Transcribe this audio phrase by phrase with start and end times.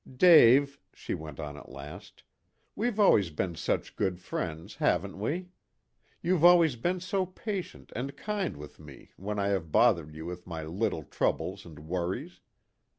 [0.17, 2.23] "Dave," she went on at last,
[2.75, 5.49] "we've always been such good friends, haven't we?
[6.23, 10.47] You've always been so patient and kind with me when I have bothered you with
[10.47, 12.39] my little troubles and worries.